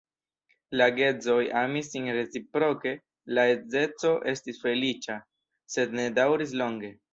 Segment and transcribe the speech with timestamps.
[0.79, 2.95] La geedzoj amis sin reciproke,
[3.39, 5.21] la edzeco estis feliĉa,
[5.77, 6.95] sed ne daŭris longe.